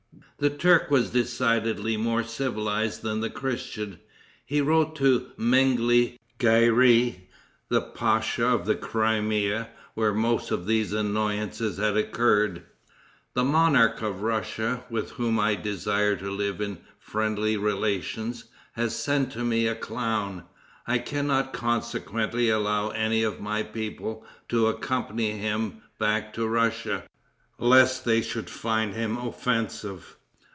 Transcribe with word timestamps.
The 0.39 0.49
Turk 0.49 0.89
was 0.89 1.11
decidedly 1.11 1.97
more 1.97 2.23
civilized 2.23 3.03
than 3.03 3.19
the 3.21 3.29
Christian. 3.29 3.99
He 4.43 4.59
wrote 4.59 4.95
to 4.95 5.27
Mengli 5.37 6.17
Ghirei, 6.39 7.27
the 7.69 7.81
pacha 7.83 8.47
of 8.47 8.65
the 8.65 8.73
Crimea, 8.73 9.69
where 9.93 10.15
most 10.15 10.49
of 10.49 10.65
these 10.65 10.93
annoyances 10.93 11.77
had 11.77 11.95
occurred: 11.95 12.63
"The 13.35 13.43
monarch 13.43 14.01
of 14.01 14.23
Russia, 14.23 14.83
with 14.89 15.11
whom 15.11 15.39
I 15.39 15.53
desire 15.53 16.15
to 16.15 16.31
live 16.31 16.59
in 16.59 16.79
friendly 16.97 17.55
relations, 17.55 18.45
has 18.71 18.95
sent 18.95 19.31
to 19.33 19.43
me 19.43 19.67
a 19.67 19.75
clown. 19.75 20.45
I 20.87 20.97
can 20.97 21.27
not 21.27 21.53
consequently 21.53 22.49
allow 22.49 22.89
any 22.89 23.21
of 23.21 23.39
my 23.41 23.61
people 23.61 24.25
to 24.49 24.65
accompany 24.65 25.33
him 25.33 25.83
back 25.99 26.33
to 26.33 26.47
Russia, 26.47 27.03
lest 27.59 28.05
they 28.05 28.23
should 28.23 28.49
find 28.49 28.95
him 28.95 29.17
offensive. 29.17 30.15